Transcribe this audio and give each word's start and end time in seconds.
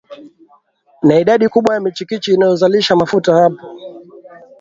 na 1.03 1.15
idadi 1.19 1.49
kubwa 1.49 1.73
ya 1.73 1.79
michikichi 1.79 2.33
inayozalisha 2.33 2.95
mafuta 2.95 3.33
Hapo 3.35 3.67